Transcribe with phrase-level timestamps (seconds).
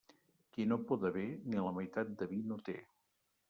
[0.55, 2.79] Qui no poda bé, ni la meitat de vi no té.